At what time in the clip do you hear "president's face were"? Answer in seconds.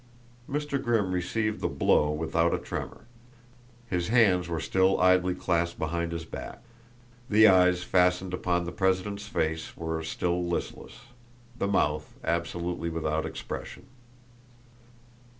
8.71-10.01